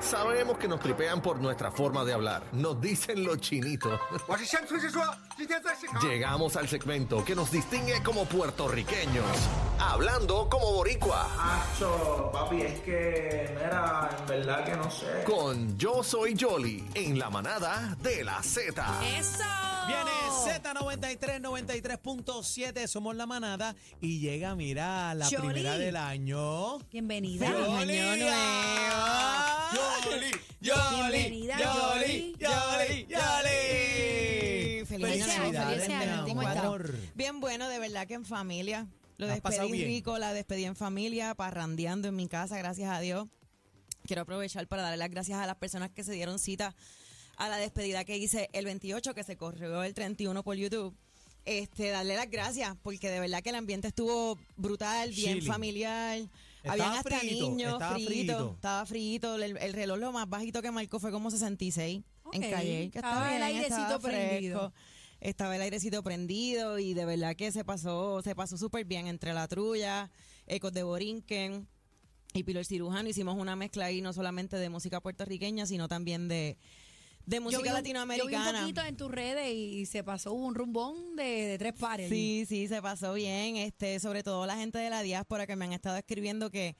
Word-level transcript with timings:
Sabemos 0.00 0.58
que 0.58 0.66
nos 0.66 0.80
tripean 0.80 1.20
por 1.20 1.38
nuestra 1.38 1.70
forma 1.70 2.04
de 2.04 2.14
hablar. 2.14 2.42
Nos 2.52 2.80
dicen 2.80 3.24
los 3.24 3.38
chinitos. 3.38 4.00
Llegamos 6.02 6.56
al 6.56 6.68
segmento 6.68 7.24
que 7.24 7.34
nos 7.34 7.50
distingue 7.50 8.02
como 8.02 8.24
puertorriqueños. 8.24 9.26
Hablando 9.78 10.48
como 10.48 10.72
boricua. 10.72 11.28
Acho, 11.38 12.30
papi, 12.32 12.62
es 12.62 12.80
que, 12.80 13.50
mira, 13.54 14.10
en 14.18 14.26
verdad 14.26 14.64
que 14.64 14.76
no 14.76 14.90
sé. 14.90 15.24
Con 15.24 15.76
Yo 15.78 16.02
Soy 16.02 16.36
Jolly 16.38 16.88
en 16.94 17.18
la 17.18 17.30
manada 17.30 17.96
de 18.00 18.24
la 18.24 18.42
Z. 18.42 18.82
¡Eso! 19.18 19.44
¡Viene! 19.86 20.29
Z93, 20.50 21.40
93.7, 21.40 22.86
somos 22.88 23.14
la 23.14 23.24
manada 23.26 23.76
y 24.00 24.18
llega, 24.18 24.56
mira, 24.56 25.14
la 25.14 25.28
Yoli. 25.28 25.46
primera 25.48 25.78
del 25.78 25.94
año. 25.96 26.78
Bienvenida. 26.90 27.46
Yoli, 27.46 27.98
Año 27.98 28.16
nuevo. 28.16 28.36
Yoli, 30.10 30.30
Yoli, 30.60 31.10
Bienvenida, 31.12 31.56
Yoli, 31.58 32.34
Yoli. 32.38 33.06
Yoli, 33.06 33.06
Yoli. 33.08 34.86
Feliz 34.86 35.22
año, 35.22 35.42
Felicidades, 35.44 35.84
feliz 35.84 35.88
mi 35.88 35.94
año, 35.94 36.24
¿cómo 36.26 36.42
está? 36.42 36.60
amor. 36.62 36.94
Bien 37.14 37.40
bueno, 37.40 37.68
de 37.68 37.78
verdad 37.78 38.06
que 38.08 38.14
en 38.14 38.24
familia. 38.24 38.88
Lo 39.18 39.26
¿La 39.28 39.34
has 39.34 39.40
pasado 39.40 39.62
despedí 39.68 39.84
bien? 39.84 39.90
rico, 39.98 40.18
la 40.18 40.32
despedí 40.32 40.64
en 40.64 40.74
familia, 40.74 41.34
parrandeando 41.36 42.08
en 42.08 42.16
mi 42.16 42.26
casa, 42.26 42.58
gracias 42.58 42.90
a 42.90 42.98
Dios. 43.00 43.28
Quiero 44.06 44.22
aprovechar 44.22 44.66
para 44.66 44.82
darle 44.82 44.96
las 44.96 45.10
gracias 45.10 45.38
a 45.38 45.46
las 45.46 45.56
personas 45.56 45.90
que 45.90 46.02
se 46.02 46.12
dieron 46.12 46.38
cita 46.40 46.74
a 47.40 47.48
la 47.48 47.56
despedida 47.56 48.04
que 48.04 48.18
hice 48.18 48.50
el 48.52 48.66
28, 48.66 49.14
que 49.14 49.24
se 49.24 49.36
corrió 49.36 49.82
el 49.82 49.94
31 49.94 50.42
por 50.44 50.56
YouTube. 50.56 50.94
Este, 51.46 51.88
darle 51.88 52.14
las 52.14 52.30
gracias, 52.30 52.76
porque 52.82 53.08
de 53.08 53.18
verdad 53.18 53.42
que 53.42 53.48
el 53.48 53.54
ambiente 53.54 53.88
estuvo 53.88 54.38
brutal, 54.56 55.10
bien 55.10 55.38
Chilling. 55.38 55.50
familiar. 55.50 56.18
Estaba 56.58 56.72
Habían 56.74 56.92
hasta 56.92 57.18
frito, 57.18 57.50
niños, 57.50 57.72
estaba 57.72 57.94
frito, 57.94 58.10
frito. 58.10 58.52
estaba 58.56 58.86
frito. 58.86 59.34
El, 59.36 59.56
el 59.56 59.72
reloj 59.72 59.98
lo 59.98 60.12
más 60.12 60.28
bajito 60.28 60.60
que 60.60 60.70
marcó 60.70 61.00
fue 61.00 61.10
como 61.10 61.30
66 61.30 62.02
en. 62.32 62.50
Calle. 62.50 62.90
Que 62.90 62.98
Estaba 62.98 63.24
el 63.34 63.38
bien, 63.38 63.42
airecito 63.42 63.80
estaba 63.80 63.98
prendido. 63.98 64.72
Estaba 65.20 65.56
el 65.56 65.62
airecito 65.62 66.02
prendido 66.02 66.78
y 66.78 66.92
de 66.92 67.06
verdad 67.06 67.34
que 67.36 67.50
se 67.52 67.64
pasó, 67.64 68.20
se 68.22 68.34
pasó 68.34 68.58
súper 68.58 68.84
bien 68.84 69.06
entre 69.06 69.32
la 69.32 69.48
trulla, 69.48 70.10
Ecos 70.46 70.74
de 70.74 70.82
Borinquen 70.82 71.66
y 72.34 72.42
Pilo 72.42 72.60
el 72.60 72.66
Cirujano. 72.66 73.08
Hicimos 73.08 73.38
una 73.38 73.56
mezcla 73.56 73.86
ahí 73.86 74.02
no 74.02 74.12
solamente 74.12 74.56
de 74.56 74.68
música 74.68 75.00
puertorriqueña, 75.00 75.64
sino 75.64 75.88
también 75.88 76.28
de, 76.28 76.58
de 77.30 77.36
Yo 77.36 77.42
música 77.42 77.62
vi 77.62 77.68
latinoamericana. 77.70 78.30
Yo 78.30 78.50
vi 78.52 78.56
un 78.56 78.60
poquito 78.60 78.82
en 78.84 78.96
tus 78.96 79.10
redes 79.10 79.52
y 79.54 79.86
se 79.86 80.02
pasó 80.04 80.32
un 80.32 80.54
rumbón 80.54 81.16
de, 81.16 81.22
de 81.22 81.58
tres 81.58 81.72
pares. 81.74 82.08
Sí, 82.10 82.44
sí, 82.48 82.66
se 82.68 82.82
pasó 82.82 83.14
bien. 83.14 83.56
Este, 83.56 83.98
sobre 84.00 84.22
todo 84.22 84.46
la 84.46 84.56
gente 84.56 84.78
de 84.78 84.90
la 84.90 85.02
diáspora 85.02 85.46
que 85.46 85.56
me 85.56 85.64
han 85.66 85.72
estado 85.72 85.96
escribiendo 85.96 86.50
que 86.50 86.76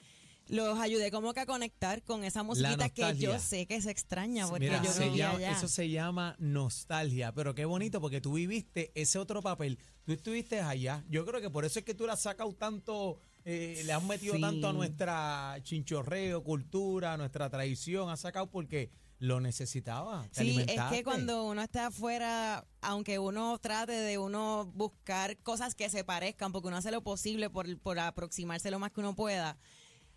los 0.48 0.80
ayudé 0.80 1.12
como 1.12 1.32
que 1.32 1.38
a 1.40 1.46
conectar 1.46 2.02
con 2.02 2.24
esa 2.24 2.42
musiquita 2.42 2.88
que 2.88 3.16
yo 3.16 3.38
sé 3.38 3.66
que 3.66 3.80
se 3.80 3.92
extraña 3.92 4.48
porque 4.48 4.64
Mira, 4.66 4.82
yo 4.82 4.90
se 4.90 5.04
vivía 5.04 5.26
llama- 5.26 5.38
allá. 5.38 5.52
eso 5.52 5.68
se 5.68 5.88
llama 5.88 6.34
nostalgia, 6.40 7.32
pero 7.32 7.54
qué 7.54 7.64
bonito 7.64 8.00
porque 8.00 8.20
tú 8.20 8.32
viviste 8.32 8.90
ese 8.96 9.20
otro 9.20 9.42
papel. 9.42 9.78
Tú 10.04 10.12
estuviste 10.12 10.60
allá. 10.60 11.04
Yo 11.08 11.24
creo 11.24 11.40
que 11.40 11.50
por 11.50 11.64
eso 11.64 11.78
es 11.78 11.84
que 11.84 11.94
tú 11.94 12.04
le 12.06 12.12
has 12.12 12.22
sacado 12.22 12.52
tanto, 12.54 13.20
eh, 13.44 13.80
le 13.84 13.92
has 13.92 14.02
metido 14.02 14.34
Sí. 14.34 14.40
tanto 14.40 14.68
a 14.68 14.72
nuestra 14.72 15.56
chinchorreo, 15.62 16.42
cultura, 16.42 17.12
a 17.12 17.16
nuestra 17.16 17.48
tradición. 17.48 18.10
Has 18.10 18.18
sacado 18.20 18.50
porque 18.50 18.90
lo 19.20 19.38
necesitaba. 19.38 20.26
Sí, 20.32 20.64
es 20.66 20.80
que 20.90 21.04
cuando 21.04 21.44
uno 21.44 21.62
está 21.62 21.88
afuera, 21.88 22.66
aunque 22.80 23.18
uno 23.18 23.58
trate 23.58 23.92
de 23.92 24.16
uno 24.18 24.72
buscar 24.74 25.36
cosas 25.42 25.74
que 25.74 25.90
se 25.90 26.04
parezcan, 26.04 26.52
porque 26.52 26.68
uno 26.68 26.78
hace 26.78 26.90
lo 26.90 27.02
posible 27.02 27.50
por, 27.50 27.78
por 27.80 27.98
aproximarse 27.98 28.70
lo 28.70 28.78
más 28.78 28.92
que 28.92 29.00
uno 29.00 29.14
pueda, 29.14 29.58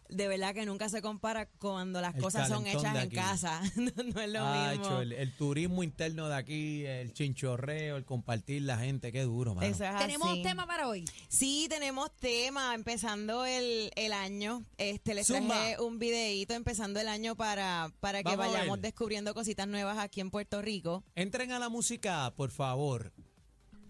de 0.09 0.28
verdad 0.28 0.53
que 0.53 0.66
nunca 0.66 0.90
se 0.90 1.02
compara 1.02 1.47
cuando 1.59 2.02
las 2.02 2.16
El 2.16 2.22
cosas 2.22 2.47
son 2.47 2.68
hechas 2.68 3.03
en 3.03 3.09
casa. 3.09 3.62
no, 3.75 3.91
no 4.14 4.22
es 4.22 4.30
lo 4.30 4.46
mismo. 4.46 5.00
el, 5.00 5.14
el 5.14 5.36
turismo 5.36 5.84
interno 5.84 6.30
de 6.30 6.36
aquí, 6.36 6.86
el 6.86 7.14
chinchorreo, 7.14 7.97
el 7.97 8.06
compartir 8.06 8.62
la 8.64 8.78
gente, 8.78 9.12
qué 9.12 9.24
duro, 9.24 9.56
mano. 9.56 9.68
Eso 9.68 9.84
es 9.86 9.97
Tenemos 9.97 10.30
así. 10.30 10.44
tema 10.44 10.68
para 10.68 10.88
hoy. 10.88 11.06
Sí, 11.30 11.68
tenemos 11.69 12.16
tema 12.18 12.74
empezando 12.75 13.46
el, 13.46 13.91
el 13.96 14.14
año. 14.14 14.64
Este 14.78 15.14
les 15.14 15.28
Zumba. 15.28 15.56
traje 15.56 15.80
un 15.81 16.00
videíto 16.00 16.53
empezando 16.53 17.00
el 17.00 17.08
año 17.08 17.35
para, 17.35 17.91
para 18.00 18.24
que 18.24 18.35
Vamos 18.35 18.53
vayamos 18.53 18.81
descubriendo 18.81 19.34
cositas 19.34 19.68
nuevas 19.68 19.97
aquí 19.97 20.22
en 20.22 20.30
Puerto 20.31 20.62
Rico. 20.62 21.03
Entren 21.16 21.52
a 21.52 21.59
la 21.59 21.70
música, 21.70 22.31
por 22.35 22.52
favor. 22.52 23.12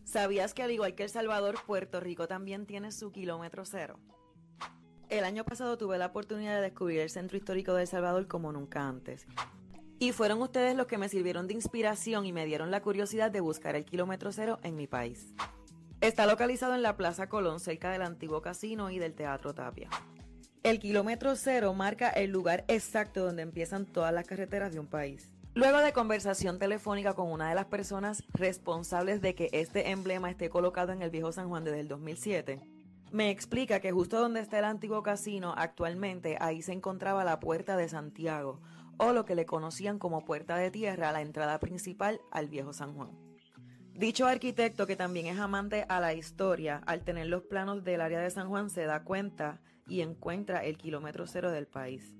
¿Sabías 0.06 0.53
que 0.53 0.63
al 0.63 0.72
igual 0.72 0.95
que 0.95 1.03
El 1.03 1.09
Salvador, 1.09 1.56
Puerto 1.66 2.00
Rico 2.00 2.28
también 2.28 2.66
tiene 2.66 2.91
su 2.91 3.12
kilómetro 3.12 3.66
cero? 3.66 4.00
El 5.13 5.25
año 5.25 5.44
pasado 5.44 5.78
tuve 5.78 6.00
la 6.00 6.07
oportunidad 6.07 6.56
de 6.56 6.62
descubrir 6.62 7.00
el 7.00 7.09
centro 7.12 7.38
histórico 7.38 7.75
de 7.75 7.84
El 7.84 7.88
Salvador 7.88 8.25
como 8.28 8.51
nunca 8.51 8.88
antes. 8.88 9.28
Y 10.00 10.12
fueron 10.12 10.41
ustedes 10.41 10.75
los 10.75 10.88
que 10.88 10.97
me 10.97 11.07
sirvieron 11.07 11.47
de 11.47 11.53
inspiración 11.53 12.25
y 12.25 12.34
me 12.34 12.47
dieron 12.47 12.72
la 12.72 12.81
curiosidad 12.81 13.29
de 13.29 13.40
buscar 13.40 13.75
el 13.75 13.85
kilómetro 13.85 14.31
cero 14.31 14.57
en 14.63 14.75
mi 14.75 14.88
país. 14.88 15.35
Está 16.01 16.25
localizado 16.25 16.74
en 16.74 16.81
la 16.81 16.97
Plaza 16.97 17.29
Colón, 17.29 17.59
cerca 17.59 17.91
del 17.91 18.01
antiguo 18.01 18.41
casino 18.41 18.90
y 18.90 18.97
del 18.97 19.13
Teatro 19.13 19.53
Tapia. 19.53 19.88
El 20.63 20.79
kilómetro 20.79 21.35
cero 21.35 21.75
marca 21.75 22.09
el 22.09 22.31
lugar 22.31 22.66
exacto 22.68 23.24
donde 23.24 23.44
empiezan 23.44 23.85
todas 23.85 24.16
las 24.16 24.25
carreteras 24.25 24.74
de 24.74 24.80
un 24.80 24.88
país. 24.88 25.30
Luego 25.53 25.78
de 25.78 25.94
conversación 25.94 26.57
telefónica 26.57 27.13
con 27.13 27.31
una 27.31 27.50
de 27.50 27.56
las 27.56 27.66
personas 27.66 28.24
responsables 28.34 29.22
de 29.22 29.35
que 29.35 29.50
este 29.51 29.91
emblema 29.91 30.31
esté 30.31 30.50
colocado 30.50 30.91
en 30.91 31.03
el 31.03 31.12
viejo 31.12 31.31
San 31.31 31.50
Juan 31.50 31.63
desde 31.63 31.81
el 31.81 31.88
2007, 31.88 32.72
me 33.13 33.29
explica 33.29 33.79
que 33.79 33.91
justo 33.91 34.19
donde 34.19 34.40
está 34.40 34.57
el 34.57 34.66
antiguo 34.66 35.03
casino 35.03 35.53
actualmente 35.56 36.35
ahí 36.41 36.63
se 36.63 36.74
encontraba 36.74 37.24
la 37.24 37.40
Puerta 37.40 37.78
de 37.78 37.88
Santiago, 37.88 38.59
o 38.97 39.13
lo 39.13 39.24
que 39.24 39.35
le 39.35 39.46
conocían 39.46 40.00
como 40.00 40.25
Puerta 40.25 40.57
de 40.57 40.72
Tierra, 40.72 41.12
la 41.12 41.22
entrada 41.22 41.59
principal 41.59 42.22
al 42.31 42.50
viejo 42.50 42.74
San 42.74 42.96
Juan. 42.96 43.12
Dicho 43.94 44.25
arquitecto, 44.25 44.88
que 44.88 44.96
también 44.96 45.28
es 45.28 45.38
amante 45.38 45.85
a 45.90 46.00
la 46.00 46.16
historia, 46.16 46.81
al 46.88 47.03
tener 47.03 47.28
los 47.28 47.44
planos 47.44 47.84
del 47.84 48.01
área 48.01 48.19
de 48.19 48.31
San 48.31 48.50
Juan, 48.50 48.72
se 48.72 48.85
da 48.85 49.03
cuenta 49.03 49.62
y 49.88 50.01
encuentra 50.01 50.66
el 50.66 50.80
kilómetro 50.80 51.28
cero 51.28 51.51
del 51.51 51.68
país. 51.68 52.16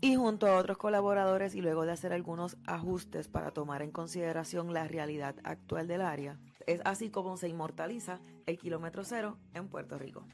Y 0.00 0.16
junto 0.16 0.48
a 0.48 0.56
otros 0.56 0.76
colaboradores 0.76 1.54
y 1.54 1.60
luego 1.60 1.86
de 1.86 1.92
hacer 1.92 2.12
algunos 2.12 2.56
ajustes 2.66 3.28
para 3.28 3.52
tomar 3.52 3.82
en 3.82 3.92
consideración 3.92 4.74
la 4.74 4.88
realidad 4.88 5.36
actual 5.44 5.86
del 5.86 6.02
área, 6.02 6.40
es 6.66 6.80
así 6.84 7.10
como 7.10 7.36
se 7.36 7.48
inmortaliza 7.48 8.20
el 8.46 8.58
kilómetro 8.58 9.04
cero 9.04 9.38
en 9.54 9.68
Puerto 9.68 9.98
Rico. 9.98 10.24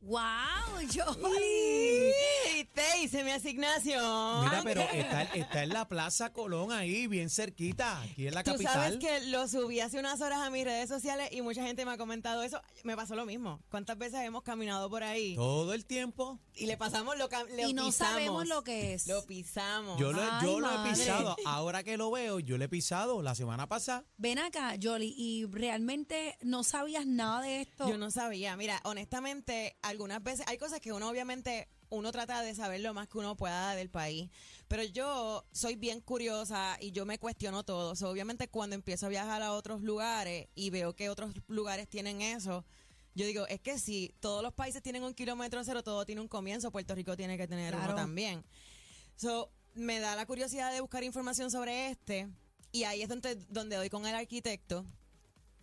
¡Wow! 0.00 0.18
Jolie! 0.94 2.12
¡Viste! 2.54 2.82
Hice 3.02 3.24
mi 3.24 3.30
asignación. 3.30 4.44
Mira, 4.44 4.60
pero 4.64 4.80
está, 4.82 5.22
está 5.22 5.62
en 5.64 5.70
la 5.70 5.88
Plaza 5.88 6.32
Colón 6.32 6.72
ahí, 6.72 7.06
bien 7.06 7.28
cerquita, 7.30 8.00
aquí 8.02 8.28
en 8.28 8.34
la 8.34 8.42
Tú 8.44 8.52
capital. 8.52 8.72
sabes 8.74 8.98
que 8.98 9.20
lo 9.26 9.48
subí 9.48 9.80
hace 9.80 9.98
unas 9.98 10.20
horas 10.20 10.40
a 10.40 10.50
mis 10.50 10.64
redes 10.64 10.88
sociales 10.88 11.28
y 11.32 11.42
mucha 11.42 11.62
gente 11.62 11.84
me 11.84 11.92
ha 11.92 11.98
comentado 11.98 12.42
eso. 12.42 12.60
Me 12.84 12.96
pasó 12.96 13.14
lo 13.16 13.26
mismo. 13.26 13.60
¿Cuántas 13.70 13.98
veces 13.98 14.20
hemos 14.20 14.42
caminado 14.42 14.88
por 14.88 15.02
ahí? 15.02 15.34
Todo 15.34 15.74
el 15.74 15.84
tiempo. 15.84 16.38
Y 16.54 16.66
le 16.66 16.76
pasamos 16.76 17.16
lo, 17.18 17.28
cam- 17.28 17.48
lo 17.50 17.68
Y 17.68 17.72
no 17.74 17.86
pisamos. 17.86 17.94
sabemos 18.12 18.48
lo 18.48 18.62
que 18.64 18.94
es. 18.94 19.06
Lo 19.06 19.24
pisamos. 19.26 19.98
Yo, 19.98 20.12
lo, 20.12 20.22
Ay, 20.22 20.44
yo 20.46 20.60
lo 20.60 20.68
he 20.86 20.90
pisado. 20.90 21.36
Ahora 21.44 21.82
que 21.84 21.96
lo 21.96 22.10
veo, 22.10 22.40
yo 22.40 22.56
lo 22.58 22.64
he 22.64 22.68
pisado 22.68 23.22
la 23.22 23.34
semana 23.34 23.68
pasada. 23.68 24.04
Ven 24.16 24.38
acá, 24.38 24.74
Jolie, 24.80 25.12
y 25.16 25.44
realmente 25.46 26.36
no 26.42 26.64
sabías 26.64 27.06
nada 27.06 27.42
de 27.42 27.60
esto. 27.62 27.88
Yo 27.88 27.98
no 27.98 28.10
sabía. 28.10 28.56
Mira, 28.56 28.80
honestamente, 28.84 29.76
algunas 29.88 30.22
veces 30.22 30.46
hay 30.48 30.58
cosas 30.58 30.80
que 30.80 30.92
uno 30.92 31.08
obviamente 31.08 31.68
uno 31.90 32.12
trata 32.12 32.42
de 32.42 32.54
saber 32.54 32.80
lo 32.80 32.92
más 32.92 33.08
que 33.08 33.18
uno 33.18 33.34
pueda 33.36 33.74
del 33.74 33.88
país, 33.88 34.28
pero 34.68 34.82
yo 34.82 35.44
soy 35.52 35.76
bien 35.76 36.00
curiosa 36.02 36.76
y 36.80 36.92
yo 36.92 37.06
me 37.06 37.18
cuestiono 37.18 37.64
todo. 37.64 37.96
So, 37.96 38.10
obviamente 38.10 38.48
cuando 38.48 38.74
empiezo 38.74 39.06
a 39.06 39.08
viajar 39.08 39.42
a 39.42 39.52
otros 39.52 39.80
lugares 39.82 40.48
y 40.54 40.68
veo 40.70 40.94
que 40.94 41.08
otros 41.08 41.32
lugares 41.46 41.88
tienen 41.88 42.20
eso, 42.20 42.64
yo 43.14 43.24
digo, 43.26 43.46
es 43.48 43.60
que 43.60 43.78
si 43.78 44.14
todos 44.20 44.42
los 44.42 44.52
países 44.52 44.82
tienen 44.82 45.02
un 45.02 45.14
kilómetro 45.14 45.64
cero, 45.64 45.82
todo 45.82 46.04
tiene 46.04 46.20
un 46.20 46.28
comienzo, 46.28 46.70
Puerto 46.70 46.94
Rico 46.94 47.16
tiene 47.16 47.36
que 47.38 47.48
tener 47.48 47.72
Claro. 47.72 47.92
uno 47.92 47.94
también. 47.96 48.44
So, 49.16 49.50
me 49.74 49.98
da 49.98 50.14
la 50.14 50.26
curiosidad 50.26 50.72
de 50.72 50.80
buscar 50.82 51.02
información 51.04 51.50
sobre 51.50 51.88
este 51.88 52.28
y 52.70 52.84
ahí 52.84 53.00
es 53.02 53.08
donde, 53.08 53.34
donde 53.48 53.76
doy 53.76 53.88
con 53.88 54.06
el 54.06 54.14
arquitecto 54.14 54.84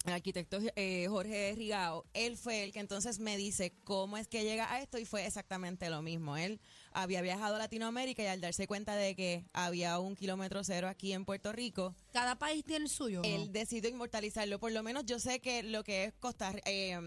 el 0.05 0.13
arquitecto 0.13 0.59
eh, 0.75 1.07
Jorge 1.09 1.53
Rigao, 1.55 2.05
él 2.13 2.37
fue 2.37 2.63
el 2.63 2.71
que 2.71 2.79
entonces 2.79 3.19
me 3.19 3.37
dice 3.37 3.73
cómo 3.83 4.17
es 4.17 4.27
que 4.27 4.43
llega 4.43 4.71
a 4.71 4.81
esto 4.81 4.97
y 4.97 5.05
fue 5.05 5.25
exactamente 5.25 5.89
lo 5.89 6.01
mismo. 6.01 6.37
Él 6.37 6.59
había 6.95 7.21
viajado 7.21 7.55
a 7.55 7.59
Latinoamérica 7.59 8.23
y 8.23 8.27
al 8.27 8.39
darse 8.41 8.67
cuenta 8.67 8.95
de 8.95 9.15
que 9.15 9.45
había 9.53 9.99
un 9.99 10.15
kilómetro 10.15 10.63
cero 10.63 10.87
aquí 10.87 11.11
en 11.13 11.25
Puerto 11.25 11.51
Rico, 11.51 11.93
Cada 12.13 12.35
país 12.39 12.63
tiene 12.63 12.85
el 12.85 12.89
suyo. 12.89 13.21
¿no? 13.21 13.27
él 13.27 13.51
decidió 13.51 13.89
inmortalizarlo. 13.89 14.59
Por 14.59 14.71
lo 14.71 14.81
menos 14.81 15.05
yo 15.05 15.19
sé 15.19 15.39
que 15.41 15.61
lo 15.61 15.83
que 15.83 16.05
es 16.05 16.13
Costa 16.19 16.53
eh, 16.65 16.97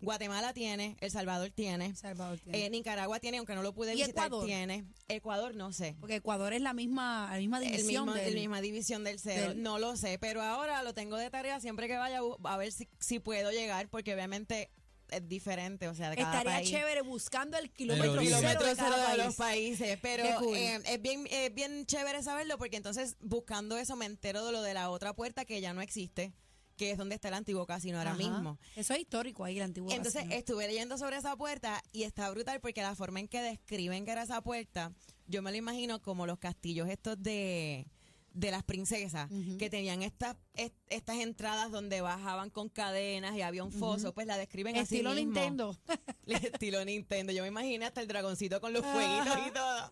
Guatemala 0.00 0.52
tiene, 0.52 0.96
El 1.00 1.10
Salvador 1.12 1.50
tiene, 1.50 1.94
Salvador 1.94 2.38
tiene. 2.40 2.66
eh, 2.66 2.70
Nicaragua 2.70 3.20
tiene, 3.20 3.38
aunque 3.38 3.54
no 3.54 3.62
lo 3.62 3.72
pude 3.72 3.92
¿Y 3.94 3.98
visitar, 3.98 4.26
Ecuador? 4.26 4.46
tiene. 4.46 4.84
Ecuador 5.08 5.54
no 5.54 5.72
sé. 5.72 5.94
Porque 6.00 6.16
Ecuador 6.16 6.52
es 6.52 6.60
la 6.60 6.72
misma, 6.72 7.28
la 7.30 7.38
misma 7.38 7.58
El 7.58 7.64
división 7.70 8.06
mismo, 8.06 8.12
del- 8.14 8.28
el 8.28 8.34
misma 8.34 8.60
división 8.60 9.04
del 9.04 9.20
cero. 9.20 9.50
del- 9.50 9.62
No 9.62 9.78
lo 9.78 9.96
sé, 9.96 10.18
pero 10.18 10.42
ahora 10.42 10.82
lo 10.82 10.92
tengo 10.94 11.16
de 11.16 11.30
tarea 11.30 11.60
siempre 11.60 11.86
que 11.86 11.96
vaya 11.96 12.20
a 12.44 12.56
ver 12.56 12.72
si, 12.72 12.88
si 12.98 13.20
puedo 13.20 13.52
llegar, 13.52 13.88
porque 13.88 14.12
obviamente 14.14 14.70
es 15.12 15.28
diferente, 15.28 15.88
o 15.88 15.94
sea, 15.94 16.10
de 16.10 16.16
cada 16.16 16.38
Estaría 16.38 16.58
país. 16.58 16.70
chévere 16.70 17.02
buscando 17.02 17.56
el 17.58 17.64
El 17.64 17.70
kilómetro 17.72 18.12
origen. 18.12 18.26
cero 18.40 18.40
kilómetro 18.40 18.66
de 18.68 18.74
cero 18.74 18.88
cada 18.90 19.02
de 19.02 19.16
país. 19.16 19.24
los 19.26 19.34
países, 19.36 19.98
pero 20.02 20.24
cool. 20.40 20.56
eh, 20.56 20.80
es 20.86 21.02
bien 21.02 21.26
es 21.30 21.54
bien 21.54 21.86
chévere 21.86 22.22
saberlo 22.22 22.58
porque 22.58 22.76
entonces 22.76 23.16
buscando 23.20 23.76
eso 23.78 23.96
me 23.96 24.06
entero 24.06 24.44
de 24.44 24.52
lo 24.52 24.62
de 24.62 24.74
la 24.74 24.90
otra 24.90 25.12
puerta 25.14 25.44
que 25.44 25.60
ya 25.60 25.72
no 25.74 25.80
existe, 25.82 26.32
que 26.76 26.90
es 26.90 26.98
donde 26.98 27.14
está 27.14 27.28
el 27.28 27.34
antiguo 27.34 27.66
casino 27.66 27.98
ahora 27.98 28.10
Ajá. 28.12 28.18
mismo. 28.18 28.58
Eso 28.76 28.94
es 28.94 29.00
histórico 29.00 29.44
ahí, 29.44 29.56
el 29.58 29.64
antiguo 29.64 29.90
Entonces 29.90 30.22
casino. 30.22 30.34
estuve 30.34 30.66
leyendo 30.66 30.96
sobre 30.98 31.16
esa 31.16 31.36
puerta 31.36 31.82
y 31.92 32.02
está 32.04 32.30
brutal 32.30 32.60
porque 32.60 32.82
la 32.82 32.94
forma 32.94 33.20
en 33.20 33.28
que 33.28 33.40
describen 33.42 34.04
que 34.04 34.10
era 34.12 34.22
esa 34.22 34.40
puerta, 34.40 34.92
yo 35.26 35.42
me 35.42 35.50
lo 35.50 35.56
imagino 35.56 36.00
como 36.02 36.26
los 36.26 36.38
castillos 36.38 36.88
estos 36.88 37.22
de 37.22 37.86
de 38.34 38.50
las 38.50 38.62
princesas 38.62 39.30
que 39.58 39.68
tenían 39.70 40.02
estas 40.02 40.36
est- 40.54 40.74
estas 40.88 41.16
entradas 41.18 41.70
donde 41.70 42.00
bajaban 42.00 42.50
con 42.50 42.68
cadenas 42.68 43.36
y 43.36 43.42
había 43.42 43.64
un 43.64 43.72
foso, 43.72 44.12
pues 44.14 44.26
la 44.26 44.36
describen 44.36 44.76
así 44.76 44.96
Estilo 44.96 45.10
mismo. 45.14 45.32
Nintendo. 45.32 45.78
estilo 46.26 46.84
Nintendo. 46.84 47.32
Yo 47.32 47.42
me 47.42 47.48
imaginé 47.48 47.84
hasta 47.86 48.00
el 48.00 48.08
dragoncito 48.08 48.60
con 48.60 48.72
los 48.72 48.84
fueguitos 48.84 49.38
y 49.48 49.50
todo. 49.52 49.90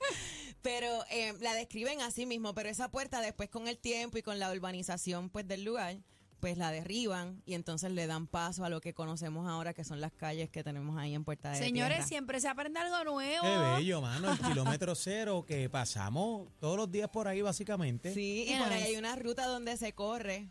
Pero 0.62 1.04
eh, 1.10 1.34
la 1.40 1.54
describen 1.54 2.00
así 2.02 2.26
mismo. 2.26 2.54
Pero 2.54 2.68
esa 2.68 2.90
puerta 2.90 3.20
después 3.20 3.48
con 3.48 3.68
el 3.68 3.78
tiempo 3.78 4.18
y 4.18 4.22
con 4.22 4.38
la 4.38 4.50
urbanización 4.52 5.30
pues 5.30 5.46
del 5.48 5.64
lugar, 5.64 5.98
pues 6.40 6.56
la 6.58 6.72
derriban 6.72 7.42
y 7.46 7.54
entonces 7.54 7.92
le 7.92 8.06
dan 8.06 8.26
paso 8.26 8.64
a 8.64 8.68
lo 8.68 8.80
que 8.80 8.94
conocemos 8.94 9.48
ahora 9.48 9.74
que 9.74 9.84
son 9.84 10.00
las 10.00 10.12
calles 10.12 10.48
que 10.50 10.64
tenemos 10.64 10.98
ahí 10.98 11.14
en 11.14 11.24
Puerta 11.24 11.50
de 11.50 11.58
Señores, 11.58 11.98
Tierra. 11.98 12.06
siempre 12.08 12.40
se 12.40 12.48
aprende 12.48 12.80
algo 12.80 13.12
nuevo. 13.12 13.42
Qué 13.42 13.76
bello, 13.76 14.00
mano. 14.00 14.32
El 14.32 14.38
kilómetro 14.38 14.94
cero 14.94 15.44
que 15.46 15.68
pasamos 15.68 16.48
todos 16.58 16.76
los 16.76 16.90
días 16.90 17.08
por 17.10 17.28
ahí, 17.28 17.42
básicamente. 17.42 18.12
Sí, 18.14 18.46
y 18.48 18.56
por 18.56 18.72
ahí 18.72 18.82
hay 18.82 18.96
una 18.96 19.16
ruta 19.16 19.46
donde 19.46 19.76
se 19.76 19.92
corre. 19.92 20.48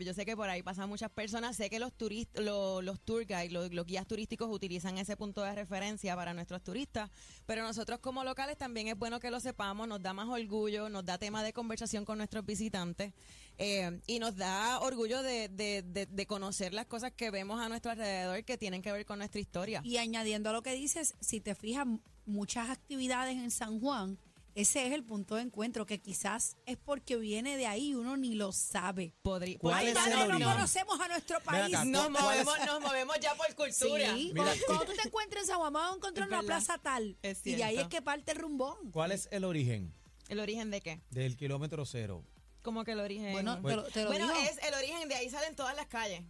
Yo 0.00 0.14
sé 0.14 0.24
que 0.26 0.36
por 0.36 0.48
ahí 0.48 0.62
pasan 0.62 0.88
muchas 0.88 1.10
personas. 1.10 1.56
Sé 1.56 1.70
que 1.70 1.78
los 1.78 1.92
turistas, 1.92 2.42
los, 2.44 2.82
los 2.82 3.00
tour 3.00 3.24
guides, 3.26 3.52
los, 3.52 3.86
guías 3.86 4.06
turísticos 4.06 4.48
utilizan 4.50 4.98
ese 4.98 5.16
punto 5.16 5.42
de 5.42 5.54
referencia 5.54 6.14
para 6.16 6.34
nuestros 6.34 6.62
turistas. 6.62 7.10
Pero 7.46 7.62
nosotros 7.62 8.00
como 8.00 8.24
locales 8.24 8.56
también 8.58 8.88
es 8.88 8.98
bueno 8.98 9.20
que 9.20 9.30
lo 9.30 9.40
sepamos. 9.40 9.86
Nos 9.88 10.02
da 10.02 10.12
más 10.12 10.28
orgullo, 10.28 10.88
nos 10.88 11.04
da 11.04 11.18
tema 11.18 11.42
de 11.42 11.52
conversación 11.52 12.04
con 12.04 12.18
nuestros 12.18 12.44
visitantes. 12.44 13.12
eh, 13.58 14.00
y 14.06 14.18
nos 14.18 14.34
da 14.36 14.80
orgullo 14.80 15.22
de- 15.22 15.48
de- 15.48 15.82
de 16.06 16.26
conocer 16.26 16.72
las 16.72 16.86
cosas 16.86 17.12
que 17.12 17.30
vemos 17.30 17.60
a 17.60 17.68
nuestro 17.68 17.90
alrededor 17.92 18.42
que 18.44 18.56
tienen 18.56 18.80
que 18.80 18.90
ver 18.90 19.04
con 19.04 19.18
nuestra 19.18 19.40
historia. 19.42 19.82
Y 19.84 19.98
añadiendo 19.98 20.48
a 20.48 20.52
lo 20.54 20.62
que 20.62 20.72
dices, 20.72 21.14
si 21.20 21.40
te 21.42 21.54
fijas, 21.54 21.86
muchas 22.24 22.70
actividades 22.70 23.36
en 23.36 23.50
San 23.50 23.78
Juan, 23.78 24.18
ese 24.54 24.86
es 24.86 24.92
el 24.92 25.02
punto 25.04 25.36
de 25.36 25.42
encuentro, 25.42 25.86
que 25.86 26.00
quizás 26.00 26.56
es 26.66 26.76
porque 26.76 27.16
viene 27.16 27.56
de 27.56 27.66
ahí 27.66 27.88
y 27.90 27.94
uno 27.94 28.16
ni 28.16 28.34
lo 28.34 28.52
sabe. 28.52 29.14
Podrí- 29.22 29.58
¿Cuál 29.58 29.74
Ay, 29.76 29.88
es 29.88 29.94
ya 29.94 30.24
el 30.24 30.38
no, 30.38 30.52
conocemos 30.52 31.00
a 31.00 31.08
nuestro 31.08 31.40
país. 31.40 31.74
acá, 31.74 31.84
nos, 31.84 32.08
¿cuál 32.08 32.38
es- 32.38 32.44
movemos, 32.44 32.66
nos 32.66 32.80
movemos 32.82 33.16
ya 33.20 33.34
por 33.34 33.46
cultura. 33.54 34.14
Sí, 34.14 34.30
Mira, 34.34 34.52
cuando, 34.66 34.84
tú 34.84 34.92
te 35.00 35.08
encuentres 35.08 35.42
en 35.42 35.46
San 35.48 35.58
Juan, 35.58 35.72
vamos 35.72 35.92
a 35.92 35.96
encontrar 35.96 36.28
Es 36.28 36.32
una 36.32 36.42
plaza 36.42 36.78
tal. 36.78 37.16
Y 37.44 37.54
de 37.54 37.64
ahí 37.64 37.78
es 37.78 37.88
que 37.88 38.02
parte 38.02 38.32
el 38.32 38.38
rumbón. 38.38 38.90
¿Cuál 38.92 39.12
es 39.12 39.28
el 39.32 39.44
origen 39.44 39.92
¿El 40.28 40.38
origen 40.40 40.70
de 40.70 40.80
qué? 40.80 41.00
del 41.10 41.36
kilómetro 41.36 41.84
cero? 41.86 42.24
¿Cómo 42.62 42.84
que 42.84 42.92
el 42.92 43.00
origen? 43.00 43.32
Bueno, 43.32 43.60
te 43.60 43.74
lo, 43.76 43.82
te 43.84 44.02
lo 44.04 44.08
bueno, 44.10 44.26
digo. 44.32 44.38
es 44.48 44.58
el 44.66 44.72
origen, 44.74 45.08
de 45.08 45.14
ahí 45.16 45.28
salen 45.28 45.56
todas 45.56 45.74
las 45.76 45.86
calles. 45.86 46.22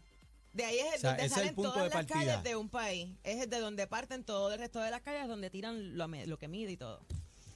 De 0.54 0.64
ahí 0.64 0.78
es 0.78 0.96
O 0.96 0.98
sea, 1.00 1.10
donde 1.10 1.24
el 1.24 1.30
salen 1.30 1.54
punto 1.54 1.72
todas 1.72 1.84
de 1.90 1.94
las 1.94 2.06
partida. 2.06 2.18
calles 2.34 2.42
de 2.44 2.56
un 2.56 2.68
país. 2.68 3.10
Es 3.22 3.48
de 3.50 3.58
donde 3.58 3.86
parten 3.86 4.24
todo 4.24 4.52
el 4.52 4.58
resto 4.58 4.80
de 4.80 4.90
las 4.90 5.00
calles, 5.02 5.28
donde 5.28 5.50
tiran 5.50 5.96
lo, 5.96 6.08
me- 6.08 6.26
lo 6.26 6.38
que 6.38 6.48
mide 6.48 6.72
y 6.72 6.76
todo. 6.76 7.04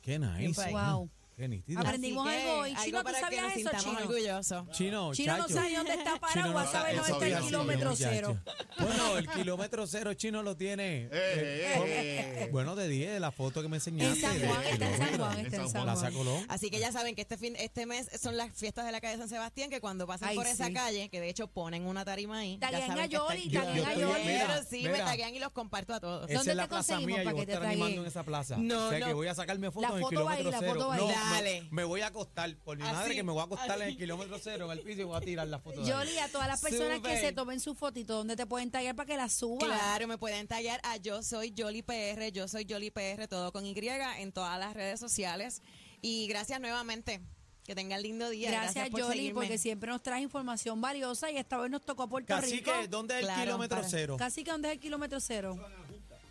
Qué 0.06 0.20
nice. 0.20 0.70
Wow. 0.70 1.10
Qué 1.36 1.48
nítido. 1.48 1.80
Aprendí. 1.80 2.16
Aprendimos 2.16 2.28
Así 2.28 2.36
que, 2.36 2.48
algo. 2.48 2.66
Y, 2.66 2.76
Chino, 2.76 2.98
¿tú 2.98 3.04
para 3.04 3.18
que 3.18 3.24
sabías 3.24 3.42
nos 3.42 3.50
eso, 3.50 3.58
sintamos 3.58 3.84
Chino? 3.84 3.98
orgullosos. 4.08 4.70
Chino, 4.70 5.14
Chino 5.14 5.36
no 5.36 5.42
chacho. 5.42 5.54
sabe 5.54 5.76
dónde 5.76 5.92
está 5.94 6.20
Chino 6.32 6.46
no 6.46 6.52
saber 6.54 6.68
sabe, 6.70 6.94
dónde 6.94 7.00
está 7.00 7.18
sabía, 7.18 7.36
el 7.36 7.42
sí, 7.42 7.46
kilómetro 7.48 7.90
muchacho. 7.90 8.40
Bueno, 8.78 9.19
el 9.19 9.28
kilómetro 9.28 9.87
cero 9.87 10.14
chino 10.14 10.43
lo 10.43 10.56
tiene. 10.56 11.08
eh, 11.12 12.49
Bueno, 12.52 12.76
de 12.76 12.88
10, 12.88 13.20
la 13.20 13.31
foto 13.32 13.62
que 13.62 13.69
me 13.69 13.76
enseñaste. 13.76 14.14
En 14.26 14.40
San 14.40 14.49
Juan, 14.49 14.64
está 14.64 14.88
en 14.88 14.99
San. 14.99 15.19
Juan, 15.19 15.38
está 15.40 15.56
en 15.56 15.69
San 15.70 15.82
Plaza 15.84 16.00
Juan. 16.00 16.12
Colón. 16.14 16.46
Así 16.49 16.70
que 16.70 16.78
ya 16.78 16.93
saben 16.93 17.14
que 17.14 17.23
este 17.23 17.37
fin, 17.37 17.55
este 17.58 17.87
mes 17.87 18.08
son 18.20 18.37
las 18.37 18.52
fiestas 18.55 18.84
de 18.87 18.93
la 18.93 19.00
calle 19.00 19.19
San 19.19 19.28
Sebastián, 19.28 19.70
que 19.70 19.81
cuando 19.81 20.06
pasen 20.06 20.28
Ay, 20.28 20.37
por 20.37 20.46
esa 20.46 20.73
calle, 20.73 21.08
que 21.08 21.20
de 21.20 21.28
hecho 21.28 21.46
ponen 21.49 21.87
una 21.87 22.05
tarima 22.05 22.38
ahí. 22.38 22.58
Taguean 22.58 22.99
a 22.99 23.06
Yoli, 23.06 23.49
Yo- 23.49 23.62
taguean 23.62 23.87
a 23.88 23.94
Yoli. 23.94 24.23
Pero 24.25 24.55
sí, 24.69 24.82
me 24.84 24.99
taguean 24.99 25.34
y 25.34 25.38
los 25.38 25.52
comparto 25.52 25.94
a 25.94 26.00
todos. 26.00 26.28
Esa 26.28 26.38
¿Dónde 26.38 26.50
es 26.52 26.56
la 26.56 26.62
te 26.64 26.69
plaza 26.69 26.94
conseguimos 26.94 27.06
mía, 27.06 27.17
yo 27.19 27.25
para 27.25 27.32
voy 27.34 27.40
a 27.40 27.43
que 27.43 27.46
te 27.46 27.52
estar 27.52 27.69
animando 27.69 28.00
en 28.02 28.06
esa 28.06 28.23
plaza. 28.25 28.56
No, 28.58 28.87
o 28.87 28.90
sea, 28.90 28.99
no. 29.00 29.06
que 29.06 29.12
voy 29.12 29.26
a 29.28 29.34
sacarme 29.34 29.70
fotos 29.70 29.82
La 29.82 29.88
en 29.88 29.94
el 29.96 30.02
foto 30.02 30.25
va 30.25 30.32
ahí, 30.32 30.38
kilómetro 30.38 30.50
la 30.50 30.58
cero. 30.58 30.75
foto 30.75 30.88
va 30.88 30.94
ahí. 30.94 31.00
No, 31.00 31.06
me- 31.08 31.14
Dale. 31.37 31.69
Me, 31.70 31.84
voy 31.84 32.00
a 32.00 32.06
acostar 32.08 32.56
por 32.58 32.76
mi 32.76 32.82
Así, 32.84 32.93
madre 32.93 33.14
que 33.14 33.23
me 33.23 33.32
voy 33.32 33.40
a 33.40 33.44
acostar 33.44 33.81
en 33.82 33.88
el 33.88 33.96
kilómetro 33.96 34.38
cero 34.43 34.67
en 34.70 34.78
el 34.78 34.84
piso 34.84 35.00
y 35.00 35.05
voy 35.05 35.17
a 35.17 35.20
tirar 35.20 35.46
la 35.49 35.58
foto. 35.58 35.81
de 35.81 35.93
ahí. 35.93 35.99
Yoli, 36.06 36.19
a 36.19 36.28
todas 36.28 36.46
las 36.49 36.61
personas 36.61 37.00
que 37.00 37.19
se 37.20 37.32
tomen 37.32 37.61
su 37.61 37.75
fotito, 37.75 38.14
¿dónde 38.14 38.37
te 38.37 38.46
pueden 38.46 38.65
tallar 38.70 38.94
para 38.96 39.06
que 39.06 39.16
la 39.16 39.28
suban? 39.28 39.68
Claro, 39.68 40.06
me 40.08 40.18
pueden 40.18 40.46
tallar 40.46 40.80
a 40.84 40.96
Yo 40.96 41.22
Soy 41.22 41.52
Jolly 41.56 41.82
PR, 41.82 42.30
Yo 42.32 42.48
Soy 42.48 42.66
Jolly 42.68 42.90
PR, 42.90 43.26
todo 43.28 43.52
con 43.52 43.64
Y 43.66 43.74
en 44.18 44.32
todas 44.32 44.58
las 44.58 44.74
redes 44.74 45.00
sociales. 45.00 45.62
Y 46.02 46.26
gracias 46.28 46.60
nuevamente. 46.60 47.20
Que 47.64 47.74
tengan 47.74 48.00
lindo 48.00 48.30
día. 48.30 48.48
Gracias, 48.52 48.74
Gracias, 48.74 48.90
por 48.92 49.00
Yoli, 49.00 49.12
seguirme. 49.16 49.34
porque 49.40 49.58
siempre 49.58 49.90
nos 49.90 50.00
trae 50.00 50.22
información 50.22 50.80
valiosa 50.80 51.32
y 51.32 51.36
esta 51.36 51.58
vez 51.58 51.68
nos 51.68 51.82
tocó 51.84 52.04
a 52.04 52.08
Puerto 52.08 52.28
Casi 52.32 52.58
Rico. 52.58 52.70
que, 52.72 52.86
¿dónde 52.86 53.14
es 53.14 53.20
el 53.20 53.26
Claro, 53.26 53.42
kilómetro 53.42 53.78
para- 53.78 53.88
cero? 53.88 54.16
Casi 54.16 54.44
que 54.44 54.52
¿dónde 54.52 54.68
es 54.68 54.74
el 54.74 54.80
kilómetro 54.80 55.18
cero? 55.18 55.58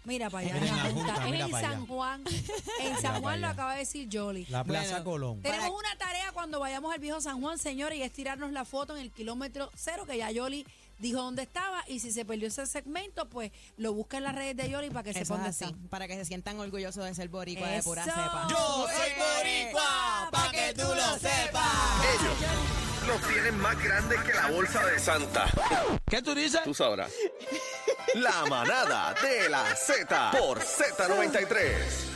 Mira 0.05 0.29
para 0.29 0.47
allá, 0.47 0.57
en 0.57 0.65
la 0.65 0.71
Junta. 0.83 0.93
Junta, 0.93 1.25
Es 1.25 1.31
mira 1.31 1.45
en 1.45 1.51
para 1.51 1.71
San. 1.71 1.87
Juan. 1.87 2.23
En 2.79 2.85
Mira 2.85 3.01
San 3.01 3.21
Juan 3.21 3.41
lo 3.41 3.47
allá. 3.47 3.53
acaba 3.53 3.73
de 3.73 3.79
decir 3.79 4.07
Yoli. 4.07 4.45
La 4.45 4.63
Plaza 4.63 4.89
Bueno, 4.91 5.03
Colón. 5.03 5.41
Tenemos 5.41 5.65
Para- 5.65 5.77
una 5.77 5.97
tarea 5.97 6.31
cuando 6.31 6.59
vayamos 6.61 6.93
al 6.93 6.99
viejo 7.01 7.19
San 7.19 7.41
Juan, 7.41 7.57
señores, 7.57 7.97
y 7.97 8.03
es 8.03 8.13
tirarnos 8.13 8.51
la 8.53 8.63
foto 8.63 8.95
en 8.95 9.01
el 9.01 9.11
kilómetro 9.11 9.69
cero, 9.75 10.05
que 10.05 10.17
ya 10.17 10.31
Yoli 10.31 10.65
dijo 10.99 11.21
dónde 11.21 11.43
estaba, 11.43 11.83
y 11.87 11.99
si 11.99 12.11
se 12.11 12.25
perdió 12.25 12.47
ese 12.47 12.65
segmento, 12.65 13.29
pues 13.29 13.51
lo 13.77 13.93
busca 13.93 14.17
en 14.17 14.23
las 14.23 14.35
redes 14.35 14.55
de 14.57 14.69
Yoli 14.69 14.89
para 14.89 15.03
que 15.03 15.19
es 15.19 15.27
dónde 15.27 15.49
así, 15.49 15.65
está. 15.65 15.77
para 15.89 16.07
que 16.07 16.15
se 16.15 16.25
sientan 16.25 16.59
orgullosos 16.59 17.05
de 17.05 17.13
ser 17.13 17.29
boricua 17.29 17.67
de 17.67 17.83
pura 17.83 18.03
cepa. 18.03 18.47
Yo 18.49 18.87
soy 18.87 19.11
boricua, 19.17 20.29
pa' 20.31 20.51
que 20.51 20.73
tú 20.73 20.83
lo 20.83 21.13
sepas. 21.17 22.05
Ellos 22.15 23.07
los 23.07 23.21
tienen 23.27 23.57
más 23.59 23.81
grandes 23.83 24.21
que 24.23 24.33
la 24.33 24.49
bolsa 24.49 24.85
de 24.85 24.99
Santa. 24.99 25.45
¿Qué 26.09 26.21
tú 26.21 26.33
dices? 26.33 26.61
Tú 26.63 26.73
sabrás. 26.73 27.11
La 28.15 28.45
manada 28.45 29.13
de 29.21 29.49
la 29.49 29.75
Z 29.75 30.31
por 30.31 30.59
Z93. 30.59 32.13